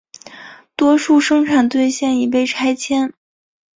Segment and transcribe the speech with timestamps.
[0.75, 3.13] 多数生产队现已被拆迁。